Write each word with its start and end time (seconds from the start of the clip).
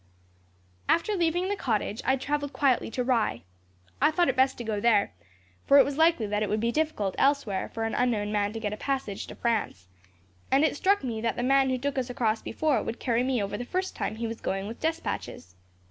"After 0.89 1.13
leaving 1.13 1.47
the 1.47 1.55
cottage, 1.55 2.01
I 2.03 2.15
travelled 2.15 2.53
quietly 2.53 2.89
to 2.89 3.03
Rye. 3.03 3.43
I 4.01 4.09
thought 4.09 4.29
it 4.29 4.35
best 4.35 4.57
to 4.57 4.63
go 4.63 4.79
there, 4.79 5.13
for 5.67 5.77
it 5.77 5.85
was 5.85 5.95
likely 5.95 6.25
that 6.25 6.41
it 6.41 6.49
would 6.49 6.59
be 6.59 6.71
difficult, 6.71 7.13
elsewhere, 7.19 7.69
for 7.69 7.83
an 7.83 7.93
unknown 7.93 8.31
man 8.31 8.51
to 8.53 8.59
get 8.59 8.73
a 8.73 8.77
passage 8.77 9.27
to 9.27 9.35
France, 9.35 9.89
and 10.49 10.63
it 10.65 10.75
struck 10.75 11.03
me 11.03 11.21
that 11.21 11.35
the 11.35 11.43
man 11.43 11.69
who 11.69 11.77
took 11.77 11.99
us 11.99 12.09
across 12.09 12.41
before, 12.41 12.81
would 12.81 12.99
carry 12.99 13.21
me 13.21 13.43
over 13.43 13.59
the 13.59 13.63
first 13.63 13.95
time 13.95 14.15
he 14.15 14.25
was 14.25 14.41
going 14.41 14.65
with 14.65 14.79
despatches. 14.79 15.53